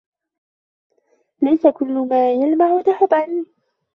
ليس 1.41 1.67
كل 1.67 1.93
ما 2.09 2.31
يلمع 2.31 2.75
ذهباً. 2.85 3.45